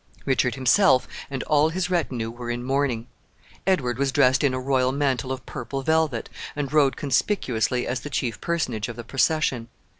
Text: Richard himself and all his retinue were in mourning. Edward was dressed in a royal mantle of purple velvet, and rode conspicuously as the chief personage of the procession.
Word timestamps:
Richard 0.25 0.55
himself 0.55 1.07
and 1.29 1.43
all 1.43 1.69
his 1.69 1.91
retinue 1.91 2.31
were 2.31 2.49
in 2.49 2.63
mourning. 2.63 3.05
Edward 3.67 3.99
was 3.99 4.11
dressed 4.11 4.43
in 4.43 4.51
a 4.51 4.59
royal 4.59 4.91
mantle 4.91 5.31
of 5.31 5.45
purple 5.45 5.83
velvet, 5.83 6.27
and 6.55 6.73
rode 6.73 6.97
conspicuously 6.97 7.85
as 7.85 7.99
the 7.99 8.09
chief 8.09 8.41
personage 8.41 8.87
of 8.87 8.95
the 8.95 9.03
procession. 9.03 9.67